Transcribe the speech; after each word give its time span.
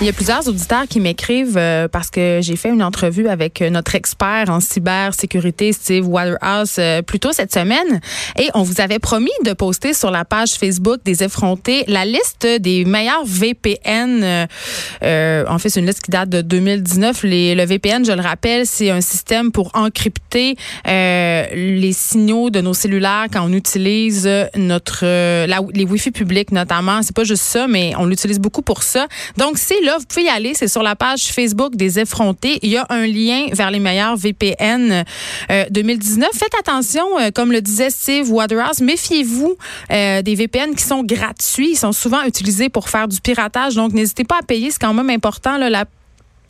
Il 0.00 0.06
y 0.06 0.10
a 0.10 0.12
plusieurs 0.12 0.46
auditeurs 0.46 0.86
qui 0.88 1.00
m'écrivent 1.00 1.58
euh, 1.58 1.88
parce 1.88 2.08
que 2.08 2.38
j'ai 2.40 2.54
fait 2.54 2.68
une 2.68 2.84
entrevue 2.84 3.26
avec 3.26 3.60
euh, 3.60 3.68
notre 3.68 3.96
expert 3.96 4.44
en 4.48 4.60
cybersécurité, 4.60 5.72
Steve 5.72 6.06
Waterhouse, 6.06 6.76
euh, 6.78 7.02
plus 7.02 7.18
tôt 7.18 7.32
cette 7.32 7.52
semaine. 7.52 8.00
Et 8.38 8.48
on 8.54 8.62
vous 8.62 8.80
avait 8.80 9.00
promis 9.00 9.32
de 9.44 9.52
poster 9.54 9.94
sur 9.94 10.12
la 10.12 10.24
page 10.24 10.52
Facebook 10.52 11.00
des 11.04 11.24
effrontés 11.24 11.82
la 11.88 12.04
liste 12.04 12.46
des 12.46 12.84
meilleurs 12.84 13.24
VPN. 13.24 14.46
en 15.02 15.58
fait, 15.58 15.68
c'est 15.68 15.80
une 15.80 15.86
liste 15.86 16.02
qui 16.02 16.12
date 16.12 16.28
de 16.28 16.42
2019. 16.42 17.24
Les, 17.24 17.56
le 17.56 17.64
VPN, 17.64 18.04
je 18.04 18.12
le 18.12 18.22
rappelle, 18.22 18.66
c'est 18.66 18.90
un 18.90 19.00
système 19.00 19.50
pour 19.50 19.72
encrypter 19.74 20.54
les 20.86 21.92
signaux 21.92 22.50
de 22.50 22.60
nos 22.60 22.74
cellulaires 22.74 23.26
quand 23.32 23.44
on 23.44 23.52
utilise 23.52 24.30
notre 24.54 25.04
la, 25.04 25.58
les 25.74 25.84
Wi-Fi 25.84 26.12
publics 26.12 26.52
notamment. 26.52 27.02
C'est 27.02 27.16
pas 27.16 27.24
juste 27.24 27.42
ça, 27.42 27.66
mais 27.66 27.94
on 27.98 28.06
l'utilise 28.06 28.38
beaucoup 28.38 28.62
pour 28.62 28.84
ça. 28.84 29.08
Donc, 29.36 29.58
c'est 29.58 29.87
là, 29.88 29.98
vous 29.98 30.04
pouvez 30.06 30.24
y 30.24 30.28
aller. 30.28 30.54
C'est 30.54 30.68
sur 30.68 30.82
la 30.82 30.94
page 30.96 31.32
Facebook 31.32 31.74
des 31.76 31.98
effrontés. 31.98 32.58
Il 32.62 32.70
y 32.70 32.76
a 32.76 32.86
un 32.90 33.06
lien 33.06 33.46
vers 33.52 33.70
les 33.70 33.80
meilleurs 33.80 34.16
VPN 34.16 35.04
2019. 35.70 36.28
Faites 36.34 36.54
attention, 36.58 37.18
euh, 37.18 37.30
comme 37.34 37.52
le 37.52 37.60
disait 37.60 37.90
Steve 37.90 38.30
Waterhouse, 38.30 38.80
méfiez-vous 38.80 39.56
euh, 39.90 40.22
des 40.22 40.34
VPN 40.34 40.74
qui 40.74 40.84
sont 40.84 41.02
gratuits. 41.02 41.70
Ils 41.72 41.76
sont 41.76 41.92
souvent 41.92 42.22
utilisés 42.24 42.68
pour 42.68 42.88
faire 42.88 43.08
du 43.08 43.20
piratage. 43.20 43.74
Donc, 43.74 43.92
n'hésitez 43.92 44.24
pas 44.24 44.38
à 44.40 44.42
payer. 44.42 44.70
C'est 44.70 44.80
quand 44.80 44.94
même 44.94 45.10
important. 45.10 45.56
Là, 45.56 45.84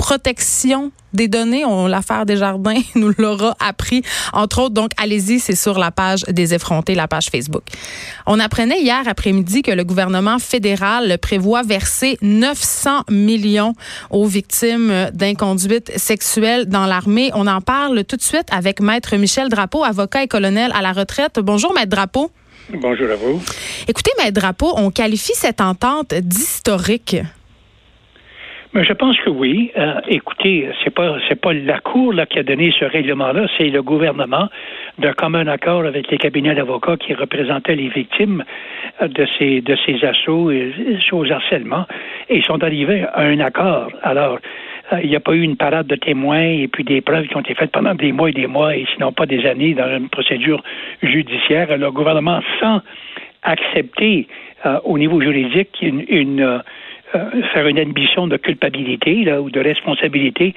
protection 0.09 0.91
des 1.13 1.29
données. 1.29 1.67
On, 1.67 1.87
l'affaire 1.87 2.25
Desjardins 2.25 2.81
nous 2.95 3.13
l'aura 3.19 3.55
appris, 3.61 4.01
entre 4.33 4.63
autres. 4.63 4.73
Donc, 4.73 4.93
allez-y, 4.97 5.39
c'est 5.39 5.55
sur 5.55 5.79
la 5.79 5.91
page 5.91 6.23
des 6.31 6.55
effrontés, 6.55 6.95
la 6.95 7.07
page 7.07 7.27
Facebook. 7.27 7.65
On 8.27 8.41
apprenait 8.41 8.81
hier 8.81 9.03
après-midi 9.07 9.61
que 9.61 9.71
le 9.71 9.85
gouvernement 9.85 10.39
fédéral 10.39 11.19
prévoit 11.19 11.63
verser 11.63 12.17
900 12.23 13.03
millions 13.11 13.75
aux 14.09 14.25
victimes 14.25 15.11
d'inconduite 15.13 15.93
sexuelle 15.99 16.65
dans 16.71 16.87
l'armée. 16.87 17.31
On 17.35 17.47
en 17.47 17.61
parle 17.61 18.03
tout 18.05 18.17
de 18.17 18.23
suite 18.23 18.49
avec 18.51 18.81
Maître 18.81 19.15
Michel 19.17 19.51
Drapeau, 19.51 19.85
avocat 19.85 20.23
et 20.23 20.27
colonel 20.27 20.73
à 20.75 20.81
la 20.81 20.93
retraite. 20.93 21.39
Bonjour, 21.39 21.75
Maître 21.75 21.91
Drapeau. 21.91 22.31
Bonjour 22.73 23.11
à 23.11 23.17
vous. 23.17 23.43
Écoutez, 23.87 24.13
Maître 24.17 24.41
Drapeau, 24.41 24.73
on 24.77 24.91
qualifie 24.91 25.35
cette 25.35 25.61
entente 25.61 26.15
d'historique. 26.15 27.17
Mais 28.79 28.85
je 28.85 28.93
pense 28.93 29.19
que 29.19 29.29
oui. 29.29 29.73
Euh, 29.77 29.95
écoutez, 30.07 30.69
c'est 30.85 30.95
pas 30.95 31.17
c'est 31.29 31.41
pas 31.41 31.53
la 31.53 31.81
Cour 31.81 32.13
là, 32.13 32.27
qui 32.27 32.39
a 32.39 32.45
donné 32.45 32.71
ce 32.71 32.85
règlement-là, 32.85 33.49
c'est 33.59 33.71
le 33.71 33.83
gouvernement 33.83 34.49
d'un 35.01 35.15
commun 35.15 35.49
accord 35.49 35.85
avec 35.85 36.09
les 36.13 36.17
cabinets 36.17 36.55
d'avocats 36.55 36.97
qui 36.97 37.13
représentaient 37.13 37.75
les 37.75 37.89
victimes 37.89 38.45
euh, 39.03 39.09
de 39.09 39.27
ces 39.37 39.63
de 39.63 39.77
ces 39.85 40.05
assauts 40.05 40.53
et 40.53 40.73
aux 41.11 41.33
harcèlements. 41.33 41.87
Et 42.29 42.37
ils 42.37 42.45
sont 42.45 42.63
arrivés 42.63 43.05
à 43.15 43.23
un 43.23 43.41
accord. 43.41 43.89
Alors, 44.05 44.39
euh, 44.93 45.01
il 45.03 45.11
n'y 45.11 45.17
a 45.17 45.21
pas 45.29 45.33
eu 45.33 45.43
une 45.43 45.57
parade 45.57 45.89
de 45.89 45.97
témoins 45.97 46.45
et 46.45 46.69
puis 46.69 46.85
des 46.85 47.01
preuves 47.01 47.27
qui 47.27 47.37
ont 47.37 47.41
été 47.41 47.57
faites 47.57 47.73
pendant 47.73 47.97
des 47.97 48.13
mois 48.13 48.31
et 48.31 48.33
des 48.33 48.47
mois, 48.47 48.77
et 48.77 48.87
sinon 48.95 49.11
pas 49.11 49.27
des 49.27 49.45
années, 49.45 49.75
dans 49.75 49.89
une 49.89 50.09
procédure 50.09 50.63
judiciaire. 51.03 51.77
Le 51.77 51.91
gouvernement, 51.91 52.39
sans 52.61 52.81
accepter 53.43 54.29
au 54.85 54.99
niveau 54.99 55.21
juridique 55.21 55.79
une, 55.81 56.05
une 56.09 56.63
euh, 57.15 57.43
faire 57.55 57.67
une 57.67 57.79
admission 57.79 58.27
de 58.27 58.37
culpabilité 58.37 59.25
là, 59.25 59.41
ou 59.41 59.51
de 59.51 59.61
responsabilité, 59.61 60.55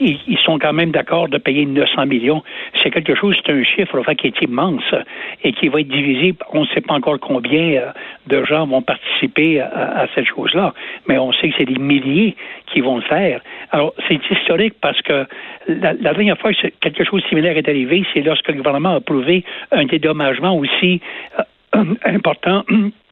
ils, 0.00 0.38
sont 0.44 0.58
quand 0.58 0.74
même 0.74 0.90
d'accord 0.90 1.28
de 1.28 1.38
payer 1.38 1.64
900 1.64 2.06
millions. 2.06 2.42
C'est 2.82 2.90
quelque 2.90 3.14
chose, 3.14 3.36
c'est 3.44 3.52
un 3.52 3.62
chiffre 3.62 3.98
enfin, 3.98 4.14
qui 4.14 4.26
est 4.26 4.42
immense 4.42 4.94
et 5.42 5.52
qui 5.52 5.68
va 5.68 5.80
être 5.80 5.88
divisé. 5.88 6.34
On 6.52 6.62
ne 6.62 6.66
sait 6.66 6.82
pas 6.82 6.94
encore 6.94 7.18
combien 7.20 7.80
euh, 7.80 7.90
de 8.26 8.44
gens 8.44 8.66
vont 8.66 8.82
participer 8.82 9.60
à, 9.60 10.06
cette 10.14 10.26
chose-là, 10.26 10.74
mais 11.08 11.16
on 11.16 11.32
sait 11.32 11.48
que 11.48 11.54
c'est 11.58 11.64
des 11.64 11.78
milliers 11.78 12.36
qui 12.66 12.80
vont 12.80 12.96
le 12.96 13.02
faire. 13.02 13.40
Alors, 13.70 13.94
c'est 14.06 14.20
historique 14.30 14.74
parce 14.80 15.00
que 15.00 15.26
la, 15.68 15.94
dernière 15.94 16.38
fois 16.38 16.52
que 16.52 16.68
quelque 16.80 17.04
chose 17.04 17.22
de 17.22 17.28
similaire 17.28 17.56
est 17.56 17.68
arrivé, 17.68 18.04
c'est 18.12 18.20
lorsque 18.20 18.48
le 18.48 18.54
gouvernement 18.54 18.90
a 18.90 18.96
approuvé 18.96 19.44
un 19.72 19.86
dédommagement 19.86 20.54
aussi 20.56 21.00
euh, 21.74 21.94
important 22.04 22.64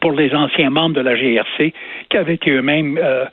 pour 0.00 0.12
les 0.12 0.34
anciens 0.34 0.70
membres 0.70 0.94
de 0.94 1.00
la 1.00 1.14
GRC 1.16 1.72
qui 2.08 2.16
avaient 2.16 2.34
été 2.34 2.50
eux-mêmes 2.50 2.98
euh, 3.02 3.26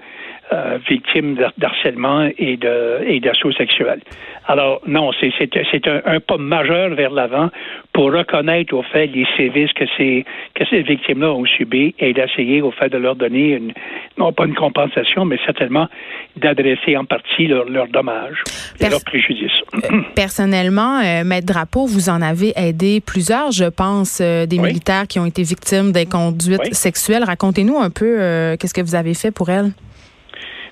euh, 0.53 0.79
victimes 0.89 1.37
d'harcèlement 1.57 2.29
et 2.37 2.57
de 2.57 2.99
et 3.07 3.21
d'assaut 3.21 3.53
sexuel. 3.53 4.01
Alors 4.47 4.81
non, 4.85 5.11
c'est 5.17 5.31
c'est 5.39 5.87
un, 5.87 6.01
un, 6.05 6.19
pas 6.19 6.35
majeur 6.35 6.89
vers 6.89 7.11
l'avant 7.11 7.49
pour 7.93 8.11
reconnaître 8.11 8.73
au 8.75 8.83
fait 8.83 9.07
les 9.07 9.25
sévices 9.37 9.71
que 9.71 9.85
ces 9.95 10.25
que 10.53 10.65
ces 10.69 10.81
victimes-là 10.81 11.31
ont 11.31 11.45
subis 11.45 11.95
et 11.99 12.11
d'essayer 12.11 12.61
au 12.61 12.71
fait 12.71 12.89
de 12.89 12.97
leur 12.97 13.15
donner 13.15 13.53
une 13.53 13.71
non 14.17 14.33
pas 14.33 14.45
une 14.45 14.53
compensation, 14.53 15.23
mais 15.23 15.37
certainement 15.45 15.87
d'adresser 16.35 16.97
en 16.97 17.05
partie 17.05 17.47
leurs 17.47 17.69
leur 17.69 17.87
dommages 17.87 18.43
et 18.81 18.89
leurs 18.89 19.05
préjudices. 19.05 19.61
Euh, 19.73 20.01
personnellement, 20.15 20.99
euh, 20.99 21.23
Maître 21.23 21.47
Drapeau, 21.47 21.85
vous 21.85 22.09
en 22.09 22.21
avez 22.21 22.51
aidé 22.57 22.99
plusieurs, 22.99 23.51
je 23.51 23.69
pense, 23.69 24.19
des 24.19 24.57
militaires 24.59 25.07
qui 25.07 25.17
ont 25.17 25.25
été 25.25 25.43
victimes 25.43 25.93
d'inconduite 25.93 26.73
sexuelle. 26.73 27.23
Racontez-nous 27.23 27.77
un 27.77 27.89
peu 27.89 28.57
qu'est-ce 28.59 28.73
que 28.73 28.81
vous 28.81 28.95
avez 28.95 29.13
fait 29.13 29.31
pour 29.31 29.49
elles? 29.49 29.71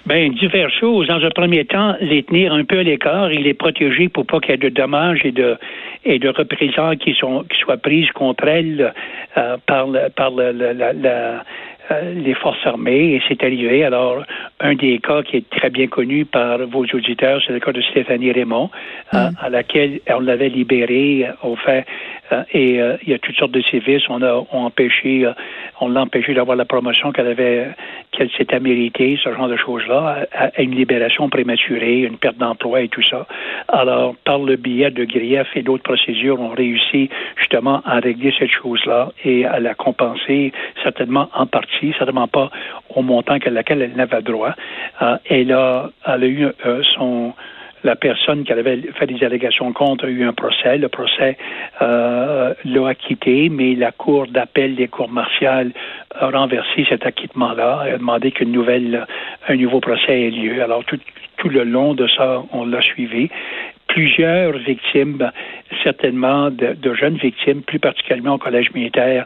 Bien, 0.05 0.29
diverses 0.29 0.73
choses. 0.79 1.07
Dans 1.07 1.23
un 1.23 1.29
premier 1.29 1.65
temps, 1.65 1.95
les 2.01 2.23
tenir 2.23 2.53
un 2.53 2.63
peu 2.63 2.79
à 2.79 2.83
l'écart 2.83 3.29
et 3.29 3.37
les 3.37 3.53
protéger 3.53 4.09
pour 4.09 4.25
pas 4.25 4.39
qu'il 4.39 4.51
y 4.51 4.53
ait 4.53 4.57
de 4.57 4.69
dommages 4.69 5.21
et 5.23 5.31
de 5.31 5.57
et 6.05 6.17
de 6.17 6.29
représailles 6.29 6.97
qui 6.97 7.13
sont 7.13 7.43
qui 7.43 7.59
soient 7.59 7.77
prises 7.77 8.09
contre 8.11 8.47
elles 8.47 8.93
euh, 9.37 9.57
par 9.67 9.87
le, 9.87 10.09
par 10.09 10.31
la, 10.31 10.53
la 10.53 10.93
euh, 10.93 11.39
les 12.15 12.33
forces 12.33 12.65
armées 12.65 13.15
et 13.15 13.21
c'est 13.27 13.43
arrivé. 13.43 13.83
Alors, 13.83 14.23
un 14.59 14.75
des 14.75 14.99
cas 14.99 15.23
qui 15.23 15.37
est 15.37 15.49
très 15.49 15.69
bien 15.69 15.87
connu 15.87 16.25
par 16.25 16.59
vos 16.67 16.85
auditeurs, 16.93 17.41
c'est 17.45 17.53
le 17.53 17.59
cas 17.59 17.71
de 17.71 17.81
Stéphanie 17.81 18.31
Raymond, 18.31 18.69
euh, 19.13 19.29
mm. 19.29 19.35
à 19.41 19.49
laquelle 19.49 19.99
on 20.09 20.19
l'avait 20.19 20.49
libérée, 20.49 21.27
au 21.43 21.55
fait, 21.55 21.85
et 22.53 22.75
il 22.75 23.09
y 23.09 23.13
a 23.13 23.17
toutes 23.17 23.35
sortes 23.37 23.51
de 23.51 23.61
services. 23.61 24.03
On 24.07 24.21
a 24.21 24.45
empêché, 24.51 25.27
on 25.81 25.89
l'a 25.89 26.01
empêché 26.01 26.35
d'avoir 26.35 26.55
la 26.57 26.65
promotion 26.65 27.11
qu'elle 27.11 27.27
avait, 27.27 27.69
qu'elle 28.11 28.29
s'était 28.31 28.59
méritée, 28.59 29.17
ce 29.23 29.33
genre 29.33 29.47
de 29.47 29.57
choses-là, 29.57 30.27
à, 30.31 30.61
une 30.61 30.75
libération 30.75 31.27
prématurée, 31.29 32.01
une 32.01 32.17
perte 32.17 32.37
d'emploi 32.37 32.81
et 32.81 32.87
tout 32.87 33.01
ça. 33.01 33.25
Alors, 33.67 34.15
par 34.25 34.39
le 34.39 34.57
biais 34.57 34.91
de 34.91 35.05
grief 35.05 35.47
et 35.55 35.63
d'autres 35.63 35.83
procédures, 35.83 36.39
on 36.39 36.49
réussit 36.49 37.11
justement 37.37 37.81
à 37.85 37.99
régler 37.99 38.33
cette 38.37 38.51
chose-là 38.51 39.11
et 39.25 39.45
à 39.45 39.59
la 39.59 39.73
compenser 39.73 40.51
certainement 40.83 41.29
en 41.33 41.47
partie 41.47 41.78
certainement 41.97 42.27
pas 42.27 42.49
au 42.95 43.01
montant 43.01 43.39
qu'à 43.39 43.49
laquelle 43.49 43.81
elle 43.81 43.95
n'avait 43.95 44.21
droit. 44.21 44.53
Euh, 45.01 45.17
elle, 45.29 45.51
a, 45.51 45.89
elle 46.05 46.23
a 46.23 46.27
eu 46.27 46.45
euh, 46.65 46.81
son 46.95 47.33
la 47.83 47.95
personne 47.95 48.43
qui 48.43 48.51
avait 48.51 48.81
fait 48.93 49.07
des 49.07 49.23
allégations 49.23 49.71
contre 49.73 50.05
a 50.05 50.09
eu 50.09 50.23
un 50.23 50.33
procès. 50.33 50.77
Le 50.77 50.89
procès 50.89 51.37
euh, 51.81 52.53
l'a 52.65 52.87
acquitté, 52.87 53.49
mais 53.49 53.75
la 53.75 53.91
Cour 53.91 54.27
d'appel 54.27 54.75
des 54.75 54.87
cours 54.87 55.09
martiales 55.09 55.71
a 56.13 56.29
renversé 56.29 56.85
cet 56.89 57.05
acquittement-là 57.05 57.85
et 57.87 57.91
a 57.91 57.97
demandé 57.97 58.31
qu'une 58.31 58.51
nouvelle, 58.51 59.05
un 59.47 59.55
nouveau 59.55 59.79
procès 59.79 60.23
ait 60.23 60.31
lieu. 60.31 60.61
Alors, 60.61 60.83
tout, 60.83 60.99
tout 61.37 61.49
le 61.49 61.63
long 61.63 61.93
de 61.93 62.07
ça, 62.07 62.43
on 62.51 62.65
l'a 62.65 62.81
suivi 62.81 63.29
plusieurs 63.89 64.57
victimes, 64.57 65.31
certainement 65.83 66.49
de, 66.51 66.93
jeunes 66.93 67.17
victimes, 67.17 67.61
plus 67.63 67.79
particulièrement 67.79 68.35
au 68.35 68.37
collège 68.37 68.71
militaire, 68.73 69.25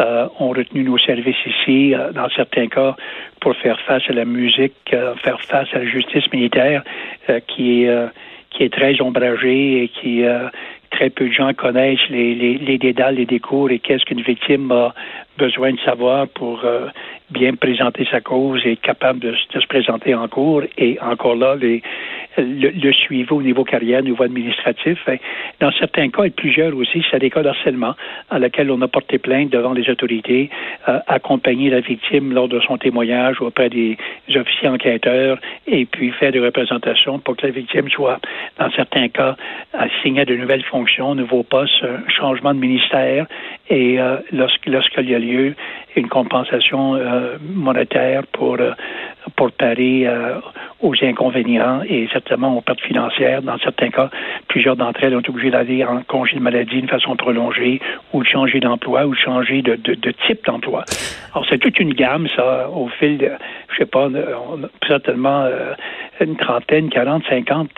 euh, 0.00 0.26
ont 0.38 0.50
retenu 0.50 0.84
nos 0.84 0.98
services 0.98 1.44
ici, 1.46 1.94
euh, 1.94 2.12
dans 2.12 2.28
certains 2.30 2.68
cas, 2.68 2.96
pour 3.40 3.54
faire 3.56 3.78
face 3.80 4.04
à 4.08 4.12
la 4.12 4.24
musique, 4.24 4.74
euh, 4.92 5.14
faire 5.16 5.40
face 5.42 5.68
à 5.74 5.78
la 5.78 5.86
justice 5.86 6.32
militaire, 6.32 6.82
qui 7.46 7.84
est 7.84 8.08
qui 8.50 8.62
est 8.62 8.72
très 8.72 9.00
ombragée 9.00 9.82
et 9.82 9.88
qui 9.88 10.22
très 10.92 11.10
peu 11.10 11.26
de 11.26 11.32
gens 11.32 11.52
connaissent 11.54 12.08
les, 12.08 12.36
les, 12.36 12.54
les 12.54 12.78
dédales, 12.78 13.16
les 13.16 13.26
décours 13.26 13.68
et 13.72 13.80
qu'est-ce 13.80 14.04
qu'une 14.04 14.20
victime 14.22 14.70
a 14.70 14.94
besoin 15.36 15.72
de 15.72 15.80
savoir 15.80 16.28
pour 16.28 16.64
bien 17.30 17.54
présenter 17.54 18.06
sa 18.10 18.20
cause 18.20 18.60
et 18.66 18.76
capable 18.76 19.18
de, 19.20 19.34
se 19.52 19.66
présenter 19.66 20.14
en 20.14 20.28
cours. 20.28 20.62
Et 20.76 20.98
encore 21.00 21.36
là, 21.36 21.56
le, 21.56 22.92
suivi 22.92 23.26
au 23.30 23.42
niveau 23.42 23.64
carrière, 23.64 24.00
au 24.00 24.04
niveau 24.04 24.22
administratif. 24.22 24.98
Dans 25.60 25.72
certains 25.72 26.10
cas, 26.10 26.24
et 26.24 26.30
plusieurs 26.30 26.76
aussi, 26.76 27.02
c'est 27.10 27.18
des 27.18 27.30
cas 27.30 27.42
d'harcèlement 27.42 27.94
à 28.30 28.38
laquelle 28.38 28.70
on 28.70 28.80
a 28.82 28.88
porté 28.88 29.18
plainte 29.18 29.50
devant 29.50 29.72
les 29.72 29.88
autorités, 29.88 30.50
euh, 30.88 30.98
accompagner 31.06 31.70
la 31.70 31.80
victime 31.80 32.32
lors 32.32 32.48
de 32.48 32.60
son 32.60 32.76
témoignage 32.76 33.40
auprès 33.40 33.70
des 33.70 33.96
officiers 34.34 34.68
enquêteurs 34.68 35.38
et 35.66 35.86
puis 35.86 36.10
faire 36.10 36.32
des 36.32 36.40
représentations 36.40 37.18
pour 37.18 37.36
que 37.36 37.46
la 37.46 37.52
victime 37.52 37.88
soit, 37.88 38.20
dans 38.58 38.70
certains 38.72 39.08
cas, 39.08 39.36
assignée 39.72 40.22
à 40.22 40.24
de 40.24 40.36
nouvelles 40.36 40.64
fonctions, 40.64 41.14
nouveaux 41.14 41.42
postes, 41.42 41.84
changement 42.08 42.52
de 42.52 42.58
ministère 42.58 43.26
et 43.70 43.98
euh, 43.98 44.18
lorsqu'il 44.32 45.08
y 45.08 45.14
a 45.14 45.18
lieu, 45.18 45.54
une 45.96 46.08
compensation 46.08 46.96
euh, 46.96 47.13
monétaire 47.40 48.22
pour 48.32 48.58
pour 49.36 49.50
parer 49.52 50.06
aux 50.80 50.94
inconvénients 51.02 51.82
et 51.88 52.08
certainement 52.12 52.56
aux 52.56 52.60
pertes 52.60 52.80
financières. 52.80 53.42
Dans 53.42 53.58
certains 53.58 53.90
cas, 53.90 54.10
plusieurs 54.48 54.76
d'entre 54.76 55.02
elles 55.02 55.16
ont 55.16 55.20
été 55.20 55.30
obligées 55.30 55.50
d'aller 55.50 55.84
en 55.84 56.02
congé 56.02 56.36
de 56.36 56.40
maladie 56.40 56.76
d'une 56.76 56.88
façon 56.88 57.16
prolongée 57.16 57.80
ou 58.12 58.22
de 58.22 58.28
changer 58.28 58.60
d'emploi 58.60 59.06
ou 59.06 59.14
de 59.14 59.18
changer 59.18 59.62
de, 59.62 59.76
de, 59.76 60.14
type 60.26 60.44
d'emploi. 60.44 60.84
Alors, 61.32 61.46
c'est 61.48 61.58
toute 61.58 61.80
une 61.80 61.94
gamme, 61.94 62.28
ça, 62.36 62.68
au 62.70 62.88
fil 62.88 63.18
de, 63.18 63.30
je 63.72 63.78
sais 63.78 63.86
pas, 63.86 64.08
certainement 64.86 65.46
une 66.20 66.36
trentaine, 66.36 66.90
40, 66.90 67.24
50 67.28 67.70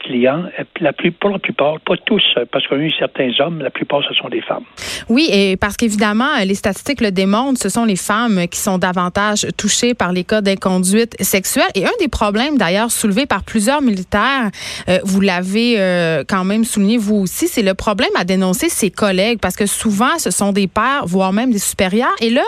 clients. 0.00 0.44
La 0.80 0.92
pour 0.92 1.30
la 1.30 1.38
plupart, 1.38 1.80
pas 1.80 1.96
tous, 2.04 2.22
parce 2.52 2.66
qu'on 2.66 2.76
a 2.76 2.80
eu 2.80 2.90
certains 2.98 3.30
hommes, 3.38 3.60
la 3.60 3.70
plupart, 3.70 4.02
ce 4.06 4.14
sont 4.14 4.28
des 4.28 4.42
femmes. 4.42 4.64
Oui, 5.08 5.28
et 5.32 5.56
parce 5.56 5.76
qu'évidemment, 5.76 6.38
les 6.44 6.54
statistiques 6.54 7.00
le 7.00 7.10
démontrent, 7.10 7.60
ce 7.60 7.68
sont 7.68 7.84
les 7.84 7.96
femmes 7.96 8.46
qui 8.50 8.58
sont 8.58 8.78
davantage 8.78 9.46
touchées 9.56 9.94
par 9.94 10.12
les 10.12 10.24
cas 10.24 10.39
d'inconduite 10.40 11.16
sexuelle. 11.22 11.68
Et 11.74 11.84
un 11.84 11.92
des 11.98 12.08
problèmes, 12.08 12.58
d'ailleurs, 12.58 12.90
soulevés 12.90 13.26
par 13.26 13.42
plusieurs 13.42 13.82
militaires, 13.82 14.50
euh, 14.88 14.98
vous 15.04 15.20
l'avez 15.20 15.74
euh, 15.78 16.24
quand 16.26 16.44
même 16.44 16.64
souligné 16.64 16.98
vous 16.98 17.16
aussi, 17.16 17.48
c'est 17.48 17.62
le 17.62 17.74
problème 17.74 18.10
à 18.16 18.24
dénoncer 18.24 18.68
ses 18.68 18.90
collègues, 18.90 19.38
parce 19.40 19.56
que 19.56 19.66
souvent, 19.66 20.18
ce 20.18 20.30
sont 20.30 20.52
des 20.52 20.66
pères, 20.66 21.04
voire 21.06 21.32
même 21.32 21.52
des 21.52 21.58
supérieurs. 21.58 22.14
Et 22.20 22.30
là, 22.30 22.42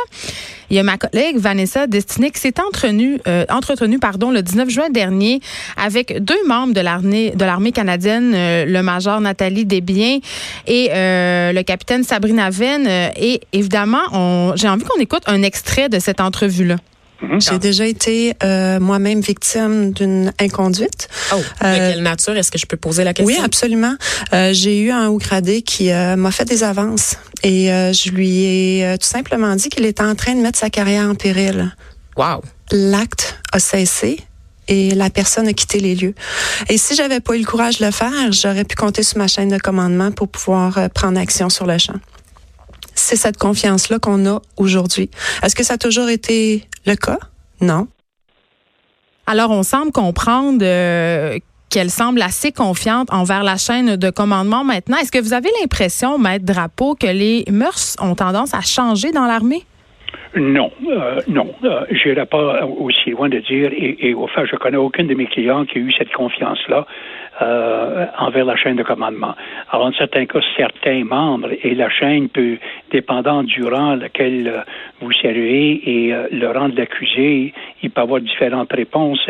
il 0.71 0.77
y 0.77 0.79
a 0.79 0.83
ma 0.83 0.97
collègue 0.97 1.37
Vanessa 1.37 1.87
Destiné 1.87 2.31
qui 2.31 2.41
s'est 2.41 2.59
entretenue, 2.59 3.21
euh, 3.29 3.45
entretenue 3.51 3.99
pardon, 3.99 4.31
le 4.31 4.43
19 4.43 4.71
juin 4.71 4.91
dernier 4.91 5.41
avec 5.77 6.23
deux 6.25 6.47
membres 6.47 6.73
de 6.73 6.81
l'armée, 6.81 7.31
de 7.31 7.45
l'armée 7.45 7.73
canadienne, 7.73 8.33
le 8.33 8.83
major 8.83 9.21
Nathalie 9.21 9.67
Desbiens 9.67 10.19
et 10.67 10.89
le 10.93 11.63
capitaine 11.63 12.05
Sabrina 12.05 12.49
Venn. 12.49 12.87
et 12.87 13.41
évidemment, 13.53 14.57
j'ai 14.57 14.69
envie 14.69 14.85
qu'on 14.85 15.01
écoute 15.01 15.23
un 15.27 15.43
extrait 15.43 15.91
de 15.91 15.99
cette 15.99 16.23
entrevue-là. 16.23 16.77
Mhm. 17.23 17.41
J'ai 17.41 17.59
déjà 17.59 17.87
été 17.87 18.35
euh, 18.43 18.81
moi-même 18.81 19.21
victime 19.21 19.93
d'une 19.93 20.33
inconduite. 20.41 21.09
Oh, 21.33 21.37
de 21.37 21.67
euh, 21.67 21.93
quelle 21.93 22.03
nature 22.03 22.37
Est-ce 22.37 22.51
que 22.51 22.59
je 22.59 22.67
peux 22.67 22.77
poser 22.77 23.05
la 23.05 23.15
question? 23.15 23.37
Oui, 23.37 23.43
absolument. 23.43 23.95
Euh, 24.33 24.53
j'ai 24.53 24.81
eu 24.81 24.91
un 24.91 25.09
haut 25.09 25.19
gradé 25.19 25.63
qui 25.63 25.91
m'a 25.93 26.31
fait 26.31 26.45
des 26.45 26.65
avances 26.65 27.17
et 27.43 27.67
je 27.67 28.11
lui 28.11 28.45
ai 28.45 28.97
tout 29.01 29.07
simplement 29.07 29.55
dit 29.57 29.69
qu'il 29.69 29.85
était 29.85 30.03
en 30.03 30.15
train 30.15 30.35
de 30.35 30.41
mettre 30.41 30.59
sa 30.59 30.71
carrière 30.71 31.09
en 31.09 31.15
péril. 31.15 31.75
Wow. 32.17 32.43
L'acte 32.73 33.39
a 33.53 33.59
cessé 33.59 34.19
et 34.69 34.95
la 34.95 35.11
personne 35.11 35.49
a 35.49 35.53
quitté 35.53 35.81
les 35.81 35.95
lieux. 35.95 36.15
Et 36.69 36.79
si 36.79 36.95
j'avais 36.95 37.21
pas 37.21 37.35
eu 37.35 37.41
le 37.41 37.45
courage 37.45 37.79
de 37.79 37.87
le 37.87 37.91
faire, 37.91 38.33
j'aurais 38.33 38.65
pu 38.65 38.77
compter 38.77 39.03
sur 39.03 39.19
ma 39.19 39.29
chaîne 39.29 39.49
de 39.49 39.59
commandement 39.59 40.13
pour 40.13 40.29
pouvoir 40.29 40.91
prendre 40.91 41.19
action 41.19 41.49
sur 41.49 41.67
le 41.67 41.79
champ 41.79 41.95
c'est 43.03 43.17
cette 43.17 43.37
confiance-là 43.37 43.99
qu'on 43.99 44.25
a 44.27 44.41
aujourd'hui. 44.57 45.11
Est-ce 45.43 45.55
que 45.55 45.65
ça 45.65 45.75
a 45.75 45.79
toujours 45.79 46.09
été 46.09 46.65
le 46.87 46.95
cas? 46.95 47.19
Non. 47.61 47.89
Alors, 49.27 49.51
on 49.51 49.63
semble 49.63 49.93
comprendre 49.93 50.61
euh, 50.63 51.39
qu'elle 51.71 51.91
semble 51.91 52.23
assez 52.23 52.53
confiante 52.53 53.13
envers 53.13 53.45
la 53.45 53.57
chaîne 53.57 53.97
de 53.97 54.11
commandement 54.11 54.65
maintenant. 54.65 54.97
Est-ce 54.99 55.13
que 55.13 55.21
vous 55.21 55.33
avez 55.33 55.49
l'impression, 55.61 56.19
Maître 56.19 56.45
Drapeau, 56.45 56.95
que 56.95 57.07
les 57.07 57.45
mœurs 57.51 57.97
ont 58.01 58.15
tendance 58.15 58.55
à 58.55 58.61
changer 58.61 59.11
dans 59.13 59.27
l'armée? 59.27 59.63
Non, 60.35 60.71
euh, 60.89 61.21
non. 61.29 61.55
Euh, 61.63 61.85
je 61.91 62.09
n'irai 62.09 62.27
pas 62.27 62.65
aussi 62.67 63.11
loin 63.11 63.29
de 63.29 63.39
dire, 63.39 63.71
et, 63.73 64.09
et 64.09 64.15
au 64.15 64.27
fait, 64.29 64.47
je 64.47 64.57
connais 64.57 64.79
aucun 64.79 65.05
de 65.05 65.15
mes 65.15 65.27
clients 65.27 65.67
qui 65.67 65.79
a 65.79 65.81
eu 65.83 65.93
cette 65.93 66.13
confiance-là 66.13 66.87
euh, 67.43 68.07
envers 68.19 68.45
la 68.45 68.57
chaîne 68.57 68.77
de 68.77 68.85
commandement. 68.85 69.35
Alors, 69.71 69.87
en 69.87 69.93
certains 69.93 70.27
cas, 70.27 70.39
certains 70.57 71.05
membres, 71.05 71.49
et 71.63 71.75
la 71.75 71.91
chaîne 71.91 72.29
peut, 72.29 72.59
dépendant 72.91 73.43
du 73.43 73.65
rang 73.65 73.97
lequel 73.97 74.47
euh, 74.47 74.61
vous 75.01 75.13
saluez 75.13 75.83
et 75.85 76.15
euh, 76.15 76.29
le 76.31 76.47
rang 76.47 76.69
de 76.69 76.77
l'accusé, 76.77 77.53
il 77.83 77.91
peut 77.91 78.01
avoir 78.01 78.21
différentes 78.21 78.73
réponses. 78.73 79.27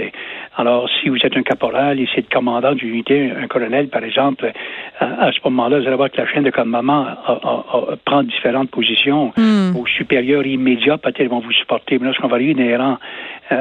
alors, 0.58 0.90
si 1.00 1.08
vous 1.08 1.16
êtes 1.24 1.36
un 1.36 1.42
caporal 1.42 2.00
et 2.00 2.08
c'est 2.14 2.20
le 2.28 2.34
commandant 2.34 2.74
d'unité, 2.74 3.30
un 3.30 3.46
colonel, 3.46 3.88
par 3.88 4.04
exemple, 4.04 4.52
à, 5.00 5.30
ce 5.32 5.38
moment-là, 5.44 5.80
vous 5.80 5.86
allez 5.86 5.96
voir 5.96 6.10
que 6.10 6.18
la 6.18 6.26
chaîne 6.26 6.44
de 6.44 6.50
commandement 6.50 7.06
prend 8.04 8.22
différentes 8.22 8.70
positions. 8.70 9.32
Hmm. 9.36 9.74
Aux 9.76 9.86
supérieurs 9.86 10.46
immédiats, 10.46 10.98
peut-être 10.98 11.28
vont 11.28 11.40
vous 11.40 11.52
supporter. 11.52 11.98
Mais 11.98 12.06
lorsqu'on 12.06 12.28
va 12.28 12.36
arriver 12.36 12.54
dans 12.54 12.62
les 12.62 12.76
rangs, 12.76 12.98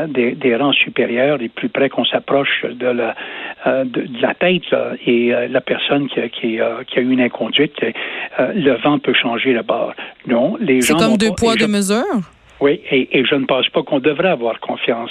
des, 0.08 0.56
rangs 0.56 0.74
supérieurs, 0.74 1.38
les 1.38 1.50
plus 1.50 1.70
près 1.70 1.90
qu'on 1.90 2.06
s'approche 2.06 2.66
de 2.66 2.88
la, 2.88 3.16
de, 3.66 4.02
de 4.02 4.22
la 4.22 4.34
tête 4.34 4.64
et 5.06 5.34
euh, 5.34 5.48
la 5.48 5.62
personne 5.62 6.08
qui, 6.08 6.22
qui, 6.30 6.60
qui, 6.88 7.00
a 7.00 7.02
eu 7.02 7.12
une 7.12 7.22
inconduite, 7.22 7.74
euh, 7.84 8.54
le 8.54 8.74
vent 8.82 9.00
peut 9.00 9.14
changer 9.14 9.54
le 9.54 9.64
bord. 9.64 9.94
Non, 10.28 10.58
les 10.60 10.82
gens. 10.82 10.98
C'est 10.98 11.06
comme 11.06 11.18
deux 11.18 11.32
poids, 11.32 11.56
deux 11.56 11.68
mesures? 11.68 12.22
Oui, 12.62 12.80
et, 12.92 13.19
et, 13.19 13.25
je 13.25 13.34
ne 13.34 13.46
pense 13.46 13.68
pas 13.69 13.81
qu'on 13.81 14.00
devrait 14.00 14.30
avoir 14.30 14.60
confiance. 14.60 15.10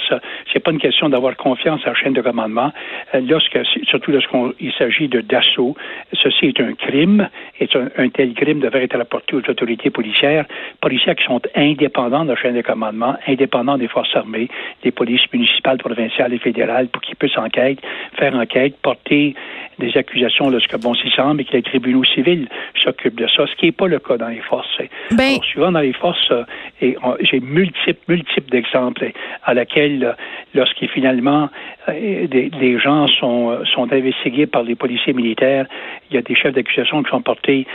C'est 0.51 0.61
pas 0.61 0.71
une 0.71 0.79
question 0.79 1.09
d'avoir 1.09 1.35
confiance 1.35 1.81
à 1.83 1.89
la 1.89 1.95
chaîne 1.95 2.13
de 2.13 2.21
commandement. 2.21 2.71
Euh, 3.13 3.19
lorsque, 3.27 3.59
surtout 3.83 4.11
lorsqu'il 4.11 4.71
s'agit 4.77 5.09
de 5.09 5.19
d'assaut, 5.19 5.75
ceci 6.13 6.45
est 6.45 6.61
un 6.61 6.73
crime, 6.75 7.27
et 7.59 7.67
un, 7.75 7.89
un, 7.97 8.07
tel 8.07 8.33
crime 8.35 8.61
devrait 8.61 8.83
être 8.83 8.97
rapporté 8.97 9.35
aux 9.35 9.49
autorités 9.49 9.89
policières, 9.89 10.45
policières 10.79 11.17
qui 11.17 11.25
sont 11.25 11.41
indépendants 11.53 12.23
de 12.23 12.29
la 12.29 12.37
chaîne 12.37 12.55
de 12.55 12.61
commandement, 12.61 13.17
indépendants 13.27 13.77
des 13.77 13.89
forces 13.89 14.15
armées, 14.15 14.47
des 14.83 14.91
polices 14.91 15.29
municipales, 15.33 15.77
provinciales 15.77 16.33
et 16.33 16.39
fédérales, 16.39 16.87
pour 16.87 17.01
qu'ils 17.01 17.17
puissent 17.17 17.37
enquête, 17.37 17.79
faire 18.17 18.33
enquête, 18.33 18.77
porter 18.81 19.35
des 19.77 19.97
accusations 19.97 20.49
lorsque 20.49 20.77
bon 20.79 20.93
s'y 20.93 21.09
semble 21.09 21.41
et 21.41 21.45
que 21.45 21.53
les 21.53 21.63
tribunaux 21.63 22.05
civils 22.05 22.47
s'occupent 22.81 23.19
de 23.19 23.27
ça, 23.27 23.45
ce 23.47 23.55
qui 23.55 23.65
n'est 23.65 23.71
pas 23.73 23.87
le 23.87 23.99
cas 23.99 24.15
dans 24.15 24.29
les 24.29 24.39
forces. 24.39 24.69
Ben, 25.11 25.39
souvent 25.51 25.71
dans 25.71 25.79
les 25.79 25.93
forces, 25.93 26.31
euh, 26.31 26.43
et 26.81 26.95
j'ai 27.21 27.40
multiples, 27.41 27.99
multiples 28.07 28.49
d'exemples 28.49 29.11
à 29.43 29.53
laquelle, 29.53 30.03
euh, 30.03 30.13
lorsqu'il 30.53 30.89
finalement 30.89 31.49
euh, 31.89 32.27
des, 32.27 32.79
gens 32.79 33.07
sont, 33.07 33.59
sont 33.65 33.91
investigués 33.91 34.45
par 34.45 34.63
les 34.63 34.75
policiers 34.75 35.13
militaires, 35.13 35.65
il 36.09 36.15
y 36.15 36.17
a 36.17 36.21
des 36.21 36.35
chefs 36.35 36.53
d'accusation 36.53 37.03
qui 37.03 37.09
sont 37.09 37.21
portés 37.21 37.67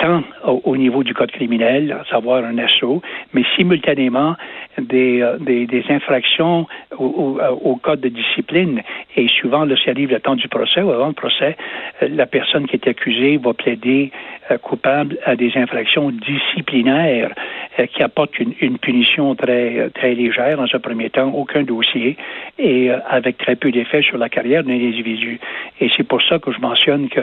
tant 0.00 0.22
au, 0.44 0.76
niveau 0.76 1.04
du 1.04 1.14
code 1.14 1.30
criminel, 1.30 1.92
à 1.92 2.04
savoir 2.10 2.44
un 2.44 2.58
assaut, 2.58 3.02
mais 3.32 3.44
simultanément 3.56 4.34
des, 4.78 5.24
des, 5.40 5.66
des 5.66 5.84
infractions 5.90 6.66
au, 6.98 7.38
au, 7.62 7.76
code 7.76 8.00
de 8.00 8.08
discipline. 8.08 8.82
Et 9.16 9.28
souvent, 9.28 9.64
lorsqu'il 9.64 9.90
arrive 9.90 10.10
le 10.10 10.20
temps 10.20 10.36
du 10.36 10.48
procès 10.48 10.82
ou 10.82 10.90
avant 10.90 11.08
le 11.08 11.12
procès, 11.12 11.56
la 12.00 12.26
personne 12.26 12.66
qui 12.66 12.76
est 12.76 12.88
accusée 12.88 13.36
va 13.36 13.52
plaider 13.52 14.10
coupable 14.58 15.18
à 15.24 15.36
des 15.36 15.52
infractions 15.56 16.10
disciplinaires 16.10 17.32
euh, 17.78 17.86
qui 17.86 18.02
apportent 18.02 18.38
une, 18.38 18.54
une, 18.60 18.78
punition 18.78 19.34
très, 19.34 19.90
très 19.90 20.14
légère 20.14 20.56
dans 20.56 20.66
un 20.72 20.78
premier 20.78 21.10
temps, 21.10 21.28
aucun 21.28 21.62
dossier, 21.62 22.16
et 22.58 22.90
euh, 22.90 22.98
avec 23.08 23.38
très 23.38 23.56
peu 23.56 23.70
d'effet 23.70 24.02
sur 24.02 24.18
la 24.18 24.28
carrière 24.28 24.64
d'un 24.64 24.72
individu. 24.72 25.40
Et 25.80 25.90
c'est 25.96 26.02
pour 26.02 26.22
ça 26.22 26.38
que 26.38 26.52
je 26.52 26.60
mentionne 26.60 27.08
que, 27.08 27.20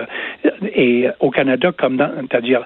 et 0.74 1.08
au 1.20 1.32
Canada, 1.32 1.72
comme 1.72 1.98
dans, 1.98 2.12
c'est-à-dire 2.30 2.66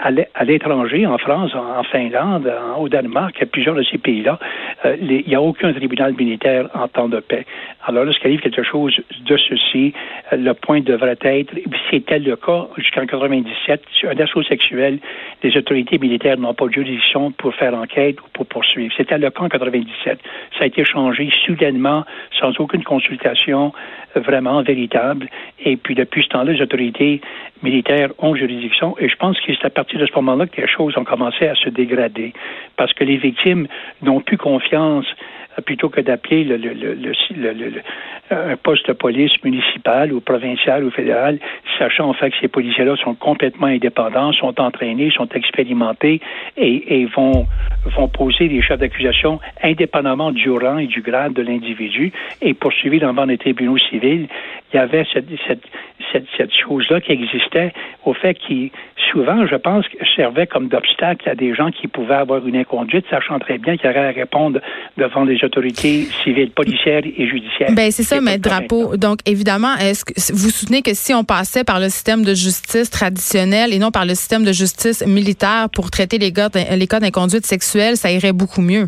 à 0.00 0.44
l'étranger, 0.44 1.06
en 1.06 1.18
France, 1.18 1.54
en 1.54 1.82
Finlande, 1.84 2.52
au 2.78 2.88
Danemark, 2.88 3.40
à 3.42 3.46
plusieurs 3.46 3.74
de 3.74 3.82
ces 3.82 3.98
pays-là, 3.98 4.38
euh, 4.84 4.96
il 5.00 5.24
n'y 5.26 5.34
a 5.34 5.42
aucun 5.42 5.72
tribunal 5.72 6.14
militaire 6.14 6.68
en 6.74 6.88
temps 6.88 7.08
de 7.08 7.20
paix. 7.20 7.46
Alors, 7.86 8.04
lorsqu'il 8.04 8.28
arrive 8.28 8.40
quelque 8.40 8.62
chose 8.62 9.00
de 9.24 9.36
ceci, 9.36 9.92
euh, 10.32 10.36
le 10.36 10.54
point 10.54 10.80
devrait 10.80 11.18
être, 11.22 11.54
c'était 11.90 12.18
le 12.18 12.36
cas 12.36 12.68
jusqu'en 12.76 13.06
97, 13.06 13.82
un 14.04 14.18
assaut 14.18 14.42
sexuel, 14.42 14.98
les 15.42 15.56
autorités 15.56 15.98
militaires 15.98 16.38
n'ont 16.38 16.54
pas 16.54 16.66
de 16.66 16.72
juridiction 16.72 17.30
pour 17.32 17.54
faire 17.54 17.74
enquête 17.74 18.20
ou 18.20 18.24
pour 18.32 18.46
poursuivre. 18.46 18.92
C'était 18.96 19.18
le 19.18 19.30
cas 19.30 19.44
en 19.44 19.48
97. 19.48 20.18
Ça 20.58 20.64
a 20.64 20.66
été 20.66 20.84
changé 20.84 21.30
soudainement, 21.44 22.04
sans 22.38 22.58
aucune 22.58 22.84
consultation 22.84 23.72
vraiment 24.14 24.62
véritable. 24.62 25.28
Et 25.64 25.76
puis, 25.76 25.94
depuis 25.94 26.22
ce 26.24 26.28
temps-là, 26.28 26.52
les 26.52 26.60
autorités 26.60 27.20
militaires 27.62 28.10
ont 28.18 28.34
juridiction. 28.34 28.96
Et 28.98 29.08
je 29.08 29.16
pense 29.16 29.40
que 29.40 29.52
c'est 29.60 29.78
partir 29.82 29.98
de 29.98 30.06
ce 30.06 30.14
moment-là 30.14 30.46
que 30.46 30.60
les 30.60 30.68
choses 30.68 30.96
ont 30.96 31.02
commencé 31.02 31.48
à 31.48 31.56
se 31.56 31.68
dégrader. 31.68 32.32
Parce 32.76 32.92
que 32.92 33.02
les 33.02 33.16
victimes 33.16 33.66
n'ont 34.00 34.20
plus 34.20 34.38
confiance 34.38 35.06
plutôt 35.66 35.88
que 35.88 36.00
d'appeler 36.00 36.44
le, 36.44 37.82
un 38.30 38.56
poste 38.56 38.88
de 38.88 38.92
police 38.92 39.32
municipal 39.44 40.12
ou 40.12 40.20
provincial 40.20 40.84
ou 40.84 40.90
fédéral, 40.90 41.38
sachant 41.78 42.08
en 42.08 42.14
fait 42.14 42.30
que 42.30 42.36
ces 42.40 42.48
policiers-là 42.48 42.96
sont 42.96 43.14
complètement 43.14 43.66
indépendants, 43.66 44.32
sont 44.32 44.58
entraînés, 44.58 45.10
sont 45.10 45.28
expérimentés 45.34 46.20
et, 46.56 47.06
vont, 47.14 47.46
vont 47.84 48.08
poser 48.08 48.48
des 48.48 48.62
chefs 48.62 48.78
d'accusation 48.78 49.40
indépendamment 49.62 50.30
du 50.30 50.50
rang 50.50 50.78
et 50.78 50.86
du 50.86 51.02
grade 51.02 51.34
de 51.34 51.42
l'individu 51.42 52.12
et 52.40 52.54
poursuivis 52.54 53.00
devant 53.00 53.24
les 53.24 53.36
tribunaux 53.36 53.78
civils. 53.78 54.28
Il 54.72 54.76
y 54.76 54.80
avait 54.80 55.06
cette, 55.12 55.26
cette, 55.46 55.62
cette, 56.12 56.26
cette 56.36 56.54
chose-là 56.54 57.00
qui 57.00 57.12
existait 57.12 57.72
au 58.04 58.14
fait 58.14 58.34
qui 58.34 58.72
souvent, 59.12 59.46
je 59.46 59.56
pense, 59.56 59.84
servait 60.16 60.46
comme 60.46 60.68
d'obstacle 60.68 61.28
à 61.28 61.34
des 61.34 61.54
gens 61.54 61.70
qui 61.70 61.86
pouvaient 61.88 62.14
avoir 62.14 62.46
une 62.46 62.56
inconduite, 62.56 63.04
sachant 63.10 63.38
très 63.38 63.58
bien 63.58 63.76
qu'il 63.76 63.86
y 63.86 63.90
aurait 63.90 64.08
à 64.08 64.10
répondre 64.10 64.60
devant 64.96 65.24
les 65.24 65.42
autorités 65.44 66.06
civiles, 66.22 66.50
policières 66.50 67.02
et 67.04 67.26
judiciaires. 67.26 67.72
Ben 67.74 67.90
c'est 67.90 68.02
ça, 68.02 68.20
Maître 68.20 68.48
Drapeau. 68.48 68.96
Donc, 68.96 69.18
évidemment, 69.26 69.74
est-ce 69.76 70.04
que 70.04 70.12
vous 70.32 70.50
soutenez 70.50 70.82
que 70.82 70.94
si 70.94 71.14
on 71.14 71.24
passait 71.24 71.64
par 71.64 71.80
le 71.80 71.88
système 71.88 72.24
de 72.24 72.34
justice 72.34 72.90
traditionnel 72.90 73.72
et 73.72 73.78
non 73.78 73.90
par 73.90 74.04
le 74.04 74.14
système 74.14 74.44
de 74.44 74.52
justice 74.52 75.06
militaire 75.06 75.68
pour 75.74 75.90
traiter 75.90 76.18
les, 76.18 76.32
gars, 76.32 76.48
les 76.54 76.86
cas 76.86 77.00
d'inconduite 77.00 77.46
sexuelle, 77.46 77.96
ça 77.96 78.10
irait 78.10 78.32
beaucoup 78.32 78.62
mieux? 78.62 78.86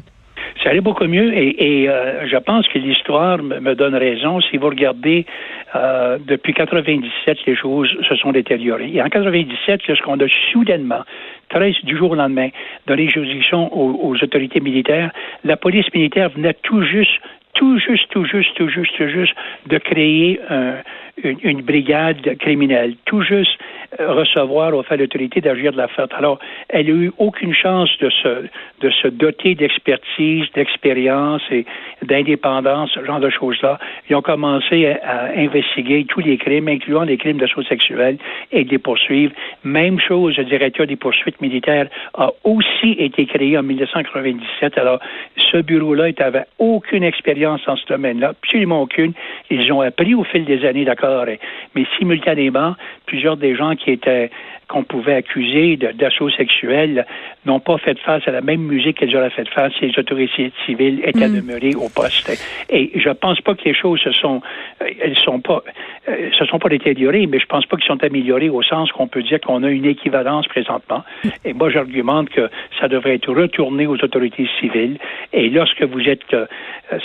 Ça 0.63 0.71
allait 0.71 0.81
beaucoup 0.81 1.05
mieux 1.05 1.37
et, 1.37 1.89
euh, 1.89 2.27
je 2.27 2.37
pense 2.39 2.67
que 2.69 2.79
l'histoire 2.79 3.43
me 3.43 3.75
donne 3.75 3.95
raison. 3.95 4.41
Si 4.41 4.57
vous 4.57 4.69
regardez 4.69 5.27
euh, 5.75 6.19
depuis 6.25 6.55
97, 6.55 7.39
les 7.47 7.57
choses 7.57 7.91
se 8.09 8.15
sont 8.17 8.33
détériorées. 8.33 8.91
Et 8.93 9.03
en 9.03 9.09
97, 9.09 9.87
lorsqu'on 9.89 10.21
a 10.21 10.27
soudainement, 10.53 11.03
13 11.51 11.75
du 11.85 11.97
jour 11.97 12.13
au 12.13 12.15
lendemain, 12.15 12.49
donné 12.87 13.09
juridiction 13.09 13.73
aux, 13.77 14.09
aux 14.09 14.15
autorités 14.23 14.61
militaires, 14.61 15.11
la 15.45 15.57
police 15.57 15.87
militaire 15.93 16.31
venait 16.31 16.55
tout 16.63 16.83
juste 16.83 17.21
tout 17.55 17.79
juste, 17.79 18.09
tout 18.11 18.25
juste, 18.25 18.53
tout 18.57 18.69
juste, 18.69 18.97
tout 18.97 19.09
juste 19.09 19.35
de 19.69 19.79
créer 19.79 20.41
un, 20.51 20.75
une, 21.23 21.39
une, 21.43 21.63
brigade 21.63 22.37
criminelle, 22.39 22.95
tout 23.05 23.23
juste 23.23 23.57
recevoir 23.99 24.75
au 24.75 24.83
fait 24.83 24.97
l'autorité 24.97 25.41
d'agir 25.41 25.73
de 25.73 25.77
la 25.77 25.89
fête. 25.89 26.11
Alors, 26.17 26.39
elle 26.69 26.87
n'a 26.87 26.93
eu 26.93 27.13
aucune 27.19 27.55
chance 27.55 27.91
de 28.01 28.11
se, 28.11 28.47
de 28.81 28.91
se 28.91 29.09
doter 29.09 29.55
d'expertise, 29.55 30.45
d'expérience 30.55 31.43
et 31.51 31.65
d'indépendance, 32.03 32.91
ce 32.95 33.05
genre 33.05 33.21
de 33.21 33.31
choses-là. 33.31 33.79
Ils 34.09 34.17
ont 34.17 34.23
commencé 34.23 34.87
à, 35.03 35.31
investiguer 35.37 36.05
tous 36.09 36.21
les 36.21 36.37
crimes, 36.37 36.69
incluant 36.69 37.03
les 37.03 37.17
crimes 37.17 37.39
d'assaut 37.39 37.63
sexuel, 37.63 38.19
et 38.53 38.65
de 38.65 38.71
les 38.71 38.79
poursuivre. 38.79 39.33
Même 39.65 39.99
chose, 40.01 40.37
le 40.37 40.45
directeur 40.45 40.87
des 40.87 40.97
poursuites 40.97 41.41
militaires 41.41 41.89
a 42.15 42.31
aussi 42.45 42.93
été 42.99 43.27
créé 43.27 43.57
en 43.57 43.63
1997. 43.63 44.79
Alors, 44.79 45.01
ce 45.37 45.59
bureau-là 45.59 46.11
n'avait 46.19 46.45
aucune 46.59 47.03
expérience 47.03 47.61
dans 47.67 47.77
ce 47.77 47.87
domaine-là, 47.87 48.31
absolument 48.31 48.83
aucune. 48.83 49.13
Ils 49.51 49.73
ont 49.73 49.81
appris 49.81 50.15
au 50.15 50.25
fil 50.25 50.45
des 50.45 50.65
années, 50.65 50.85
d'accord, 50.85 51.27
mais 51.75 51.87
simultanément, 51.99 52.75
plusieurs 53.07 53.37
des 53.37 53.55
gens 53.55 53.75
qui 53.75 53.84
étaient 53.91 54.31
qu'on 54.69 54.83
pouvait 54.83 55.15
accuser 55.15 55.77
d'assaut 55.77 56.31
sexuel 56.31 57.07
n'ont 57.47 57.61
pas 57.61 57.79
fait 57.79 57.99
face 57.99 58.27
à 58.27 58.31
la 58.31 58.41
même 58.41 58.63
musique 58.63 58.99
qu'elles 58.99 59.15
auraient 59.17 59.31
fait 59.31 59.49
face 59.49 59.73
si 59.79 59.87
les 59.87 59.99
autorités 59.99 60.53
civiles 60.65 61.01
étaient 61.05 61.29
mm. 61.29 61.41
demeurées 61.41 61.75
au 61.75 61.89
poste. 61.89 62.31
Et 62.71 62.91
je 62.95 63.11
pense 63.11 63.41
pas 63.41 63.55
que 63.55 63.65
les 63.65 63.75
choses 63.75 64.01
se 64.01 64.13
sont, 64.13 64.41
euh, 64.83 64.87
elles 65.03 65.17
sont 65.19 65.41
pas, 65.41 65.63
euh, 66.09 66.31
se 66.33 66.45
sont 66.47 66.59
pas 66.59 66.69
détériorées, 66.69 67.27
mais 67.27 67.39
je 67.39 67.47
pense 67.47 67.67
pas 67.67 67.77
qu'elles 67.77 67.87
sont 67.87 68.03
améliorées 68.03 68.49
au 68.49 68.63
sens 68.63 68.91
qu'on 68.93 69.07
peut 69.07 69.23
dire 69.23 69.41
qu'on 69.41 69.63
a 69.63 69.71
une 69.71 69.85
équivalence 69.85 70.47
présentement. 70.49 71.03
Et 71.45 71.53
moi, 71.53 71.71
j'argumente 71.71 72.31
que 72.31 72.49
ça 72.81 72.89
devrait 72.89 73.17
être 73.17 73.33
retourné 73.33 73.87
aux 73.87 74.03
autorités 74.03 74.49
civiles. 74.61 74.99
Et 75.33 75.51
lorsque 75.51 75.83
vous 75.83 76.09
êtes, 76.09 76.33
euh, 76.33 76.47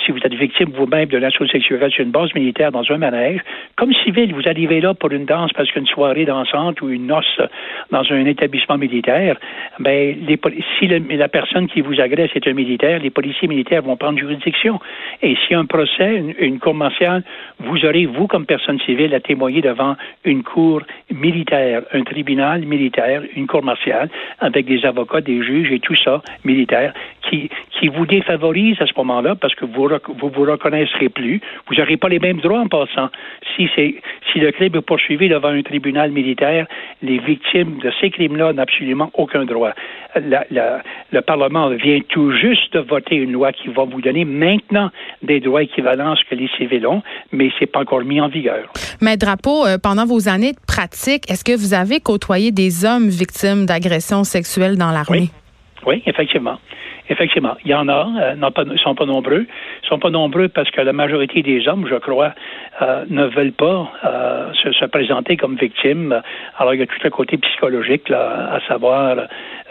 si 0.06 0.12
vous 0.12 0.20
êtes 0.20 0.34
victime 0.34 0.70
vous-même 0.74 1.08
de 1.08 1.18
l'assaut 1.18 1.48
sexuel 1.48 1.92
sur 1.92 2.04
une 2.04 2.12
base 2.12 2.34
militaire 2.34 2.72
dans 2.72 2.90
un 2.90 2.98
manège, 2.98 3.42
comme 3.76 3.94
civil, 3.94 4.34
vous 4.34 4.48
arrivez 4.48 4.80
là 4.80 4.94
pour 4.94 5.12
une 5.12 5.26
danse 5.26 5.52
parce 5.54 5.70
qu'une 5.72 5.88
soirée 5.88 6.26
dansante 6.26 6.59
ou 6.82 6.90
une 6.90 7.08
noce 7.08 7.40
dans 7.92 8.04
un 8.12 8.26
établissement 8.26 8.78
militaire, 8.78 9.38
ben, 9.80 10.16
si 10.78 10.88
la 10.88 11.28
personne 11.28 11.68
qui 11.68 11.82
vous 11.82 12.00
agresse 12.00 12.32
est 12.36 12.48
un 12.48 12.54
militaire, 12.54 13.00
les 13.00 13.10
policiers 13.10 13.48
militaires 13.48 13.82
vont 13.82 13.98
prendre 13.98 14.20
juridiction. 14.20 14.80
Et 15.22 15.36
si 15.48 15.54
un 15.54 15.66
procès, 15.66 16.24
une, 16.40 16.60
cour 16.60 16.74
martiale, 16.74 17.24
vous 17.60 17.86
aurez, 17.86 18.06
vous, 18.06 18.28
comme 18.28 18.46
personne 18.46 18.80
civile, 18.82 19.14
à 19.14 19.20
témoigner 19.20 19.62
devant 19.62 19.96
une 20.26 20.44
cour 20.44 20.82
militaire, 21.12 21.84
un 21.94 22.04
tribunal 22.04 22.62
militaire, 22.66 23.22
une 23.36 23.48
cour 23.48 23.64
martiale, 23.64 24.10
avec 24.40 24.66
des 24.66 24.86
avocats, 24.86 25.22
des 25.22 25.42
juges 25.44 25.72
et 25.72 25.80
tout 25.80 25.96
ça, 25.96 26.22
militaire, 26.44 26.94
qui, 27.30 27.50
qui 27.72 27.88
vous 27.88 28.06
défavorise 28.06 28.82
à 28.82 28.86
ce 28.86 28.94
moment-là 28.98 29.36
parce 29.36 29.56
que 29.56 29.66
vous 29.66 29.90
vous, 30.20 30.30
vous 30.30 30.44
reconnaîtrez 30.44 31.10
plus. 31.10 31.42
Vous 31.68 31.76
n'aurez 31.76 31.98
pas 31.98 32.10
les 32.10 32.20
mêmes 32.20 32.40
droits 32.40 32.60
en 32.60 32.68
passant. 32.68 33.10
Si, 33.56 33.70
si 33.76 34.40
le 34.40 34.52
crime 34.52 34.76
est 34.76 34.82
poursuivi 34.82 35.30
devant 35.30 35.50
un 35.50 35.62
tribunal 35.62 36.12
militaire, 36.12 36.49
les 37.02 37.20
victimes 37.20 37.80
de 37.80 37.92
ces 38.00 38.10
crimes-là 38.10 38.54
n'ont 38.54 38.62
absolument 38.62 39.10
aucun 39.14 39.46
droit. 39.46 39.74
le 40.16 41.20
Parlement 41.22 41.70
vient 41.70 42.00
tout 42.10 42.32
juste 42.32 42.74
de 42.74 42.80
voter 42.80 43.16
une 43.16 43.32
loi 43.32 43.52
qui 43.52 43.68
va 43.70 43.84
vous 43.86 44.02
donner 44.02 44.26
maintenant 44.26 44.90
des 45.24 45.40
droits 45.40 45.64
équivalents 45.64 46.12
à 46.12 46.16
ce 46.16 46.24
que 46.30 46.36
les 46.36 46.50
civils 46.58 46.86
ont, 46.88 47.02
mais 47.32 47.50
c'est 47.60 47.66
pas 47.66 47.80
encore 47.82 48.04
mis 48.04 48.22
en 48.22 48.28
vigueur. 48.28 48.72
Mais 49.02 49.18
Drapeau, 49.18 49.66
euh, 49.66 49.78
pendant 49.82 50.06
vos 50.06 50.28
années 50.28 50.54
de 50.54 50.60
pratique, 50.68 51.30
est-ce 51.30 51.44
que 51.44 51.58
vous 51.58 51.74
avez 51.74 52.00
côtoyé 52.00 52.52
des 52.52 52.86
hommes 52.86 53.08
victimes 53.08 53.66
d'agressions 53.66 54.24
sexuelles 54.24 54.78
dans 54.78 54.92
l'armée? 54.92 55.30
Oui. 55.86 55.96
oui, 55.96 56.04
effectivement. 56.06 56.58
Effectivement, 57.10 57.58
il 57.66 57.72
y 57.72 57.74
en 57.74 57.88
a, 57.88 58.08
euh, 58.22 58.36
non 58.36 58.52
pas, 58.52 58.64
sont 58.78 58.94
pas 58.94 59.06
nombreux. 59.06 59.48
Ils 59.84 59.88
sont 59.88 59.98
pas 59.98 60.12
nombreux 60.12 60.48
parce 60.48 60.70
que 60.70 60.82
la 60.82 60.94
majorité 60.94 61.42
des 61.42 61.68
hommes, 61.68 61.88
je 61.90 61.96
crois, 61.96 62.34
euh, 62.84 63.04
ne 63.10 63.26
veulent 63.26 63.52
pas 63.52 63.92
euh, 64.06 64.54
se, 64.54 64.72
se, 64.72 64.86
présenter 64.86 65.36
comme 65.36 65.56
victimes. 65.56 66.22
Alors, 66.58 66.76
il 66.76 66.80
y 66.80 66.84
a 66.84 66.86
tout 66.86 67.00
le 67.04 67.10
côté 67.10 67.38
psychologique, 67.38 68.10
là, 68.10 68.52
à 68.54 68.60
savoir 68.68 69.18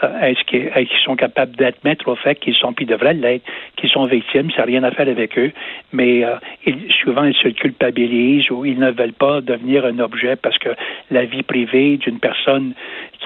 est-ce 0.02 0.45
qu'ils 0.45 0.88
sont 1.05 1.17
capables 1.17 1.57
d'admettre 1.57 2.09
au 2.09 2.17
fait 2.17 2.37
qu'ils 2.37 2.55
sont, 2.55 2.73
puis 2.73 2.87
devraient 2.87 3.14
l'être, 3.14 3.45
qu'ils 3.76 3.90
sont 3.90 4.07
victimes, 4.07 4.50
ça 4.52 4.59
n'a 4.59 4.64
rien 4.64 4.85
à 4.85 4.90
faire 4.90 5.09
avec 5.09 5.37
eux, 5.38 5.50
mais 5.93 6.25
euh, 6.25 6.37
ils, 6.67 6.90
souvent 7.02 7.25
ils 7.25 7.35
se 7.35 7.49
culpabilisent 7.49 8.50
ou 8.50 8.64
ils 8.64 8.78
ne 8.78 8.90
veulent 8.90 9.12
pas 9.12 9.40
devenir 9.40 9.85
un 9.85 9.99
objet 9.99 10.37
parce 10.37 10.59
que 10.59 10.71
la 11.11 11.25
vie 11.25 11.43
privée 11.43 11.97
d'une 11.97 12.21
personne 12.21 12.75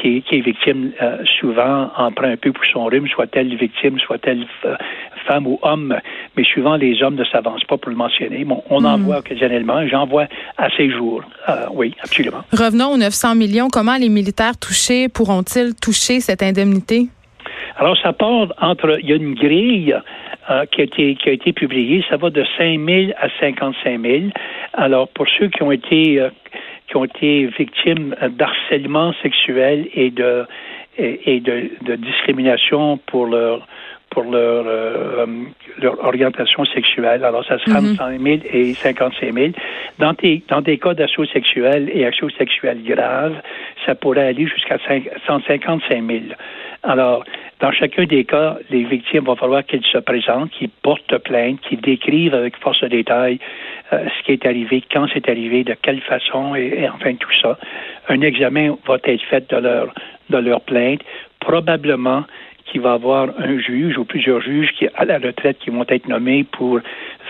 qui 0.01 0.17
est, 0.17 0.21
qui 0.23 0.37
est 0.37 0.41
victime 0.41 0.93
euh, 1.03 1.19
souvent 1.41 1.91
en 1.97 2.11
prend 2.11 2.29
un 2.29 2.37
peu 2.37 2.53
pour 2.53 2.65
son 2.73 2.87
rhume, 2.87 3.09
soit-elle 3.09 3.55
victime, 3.55 3.99
soit-elle 4.01 4.47
femme 5.27 5.47
ou 5.47 5.59
homme, 5.63 5.97
mais 6.37 6.45
souvent 6.45 6.77
les 6.77 7.03
hommes 7.03 7.15
ne 7.15 7.25
s'avancent 7.25 7.65
pas 7.65 7.77
pour 7.77 7.91
le 7.91 7.97
mentionner. 7.97 8.45
Bon, 8.45 8.63
on 8.71 8.85
en 8.85 8.99
hmm. 8.99 9.03
voit 9.03 9.19
occasionnellement, 9.19 9.87
j'en 9.87 10.07
vois 10.07 10.27
à 10.57 10.69
ces 10.77 10.91
jours. 10.91 11.23
oui, 11.73 11.95
absolument. 12.03 12.43
Revenons 12.53 12.93
aux 12.93 12.97
900 12.97 13.35
millions. 13.35 13.69
Comment 13.69 13.97
les 13.97 14.09
militaires 14.09 14.57
touchés 14.59 15.09
pourront-ils 15.09 15.75
toucher 15.75 16.21
cette 16.21 16.43
indemnité 16.43 16.62
alors, 17.77 17.97
ça 17.99 18.13
part 18.13 18.53
entre. 18.61 18.99
Il 19.03 19.09
y 19.09 19.13
a 19.13 19.17
une 19.17 19.35
grille 19.35 19.97
euh, 20.51 20.67
qui, 20.67 20.81
a 20.81 20.85
été, 20.85 21.15
qui 21.17 21.29
a 21.29 21.33
été 21.33 21.53
publiée. 21.53 22.05
Ça 22.09 22.17
va 22.17 22.31
de 22.31 22.45
5 22.59 22.79
000 22.79 23.13
à 23.17 23.29
55 23.41 24.01
000. 24.01 24.25
Alors, 24.75 25.09
pour 25.09 25.27
ceux 25.39 25.49
qui 25.49 25.63
ont 25.63 25.73
été, 25.73 26.21
euh, 26.21 26.31
qui 26.89 26.97
ont 26.97 27.05
été 27.05 27.47
victimes 27.47 28.15
d'harcèlement 28.31 29.13
sexuel 29.23 29.89
et 29.95 30.11
de, 30.11 30.47
discrimination 31.97 32.99
pour 33.07 33.27
leur 33.27 33.67
pour 34.13 34.25
leur, 34.25 34.65
euh, 34.67 35.27
leur 35.81 36.05
orientation 36.05 36.65
sexuelle. 36.67 37.25
Alors, 37.25 37.45
ça 37.45 37.59
sera 37.59 37.79
entre 37.79 37.97
100 37.97 38.19
000 38.19 38.39
et 38.53 38.75
55 38.75 39.33
000. 39.33 39.47
Dans, 39.99 40.13
des, 40.13 40.43
dans 40.49 40.61
des 40.61 40.79
cas 40.79 40.95
d'assaut 40.95 41.25
sexuel 41.25 41.91
et 41.93 42.05
assaut 42.05 42.31
sexuel 42.31 42.83
grave, 42.85 43.35
ça 43.87 43.95
pourrait 43.95 44.29
aller 44.29 44.47
jusqu'à 44.47 44.79
155 45.27 46.03
000. 46.07 46.21
Alors, 46.83 47.25
dans 47.61 47.73
chacun 47.73 48.05
des 48.05 48.25
cas, 48.25 48.59
les 48.71 48.85
victimes 48.85 49.25
vont 49.25 49.37
falloir 49.37 49.65
qu'elles 49.65 49.85
se 49.85 49.99
présentent, 49.99 50.51
qu'ils 50.51 50.69
portent 50.69 51.17
plainte, 51.19 51.61
qu'ils 51.61 51.81
décrivent 51.81 52.35
avec 52.35 52.57
force 52.59 52.81
de 52.81 52.89
détail 52.89 53.39
euh, 53.93 54.07
ce 54.19 54.25
qui 54.25 54.33
est 54.33 54.47
arrivé, 54.47 54.83
quand 54.93 55.07
c'est 55.13 55.29
arrivé, 55.29 55.65
de 55.65 55.75
quelle 55.81 56.01
façon, 56.01 56.55
et, 56.57 56.83
et, 56.83 56.89
enfin 56.89 57.15
tout 57.15 57.33
ça. 57.41 57.59
Un 58.09 58.21
examen 58.21 58.77
va 58.87 58.97
être 59.05 59.23
fait 59.31 59.49
de 59.51 59.57
leur, 59.57 59.95
de 60.29 60.39
leur 60.39 60.61
plainte. 60.63 61.03
Probablement, 61.41 62.25
qu'il 62.73 62.81
va 62.81 62.95
avoir 62.95 63.29
un 63.39 63.59
juge 63.59 63.99
ou 63.99 64.05
plusieurs 64.05 64.41
juges 64.41 64.73
qui, 64.73 64.89
à 64.95 65.05
la 65.05 65.19
retraite 65.19 65.59
qui 65.59 65.71
vont 65.71 65.85
être 65.89 66.09
nommés 66.09 66.45
pour 66.45 66.81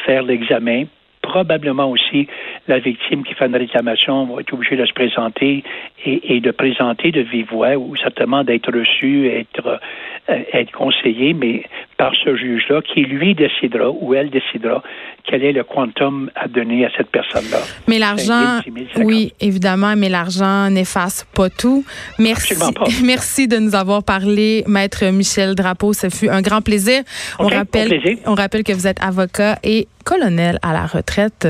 faire 0.07 0.23
l'examen, 0.23 0.85
probablement 1.23 1.88
aussi 1.91 2.26
la 2.69 2.79
victime 2.79 3.25
qui 3.25 3.35
fait 3.35 3.47
une 3.47 3.57
réclamation 3.57 4.26
va 4.26 4.41
être 4.41 4.52
obligée 4.52 4.76
de 4.76 4.85
se 4.85 4.93
présenter 4.93 5.64
et, 6.05 6.41
de 6.41 6.50
présenter 6.50 7.12
de 7.12 7.21
vive 7.21 7.47
voix 7.50 7.76
ou 7.76 7.97
certainement 7.97 8.45
d'être 8.45 8.73
reçu, 8.76 9.29
être, 9.29 9.81
euh, 10.29 10.43
être 10.52 10.73
conseillé, 10.73 11.33
mais 11.33 11.64
par 11.97 12.12
ce 12.17 12.37
juge-là 12.37 12.83
qui 12.83 13.02
lui 13.02 13.35
décidera 13.35 13.91
ou 13.91 14.14
elle 14.14 14.31
décidera 14.31 14.83
quel 15.25 15.45
est 15.45 15.52
le 15.52 15.62
quantum 15.62 16.31
à 16.35 16.49
donner 16.49 16.85
à 16.85 16.91
cette 16.97 17.11
personne-là. 17.11 17.59
Mais 17.87 17.99
l'argent, 17.99 18.61
oui, 18.97 19.33
évidemment, 19.41 19.95
mais 19.97 20.09
l'argent 20.09 20.69
n'efface 20.71 21.25
pas 21.35 21.49
tout. 21.49 21.85
Merci, 22.19 22.55
pas. 22.59 22.85
merci 23.05 23.47
de 23.47 23.59
nous 23.59 23.76
avoir 23.76 24.02
parlé, 24.02 24.64
maître 24.67 25.05
Michel 25.12 25.55
Drapeau. 25.55 25.93
Ce 25.93 26.09
fut 26.09 26.29
un 26.29 26.43
grand 26.43 26.61
plaisir. 26.61 27.02
on 27.38 27.47
rappelle, 27.47 28.00
on 28.26 28.35
rappelle 28.35 28.64
que 28.64 28.73
vous 28.73 28.88
êtes 28.88 29.02
avocat 29.02 29.59
et 29.62 29.87
colonel 30.02 30.59
à 30.62 30.73
la 30.73 30.87
retraite. 30.87 31.49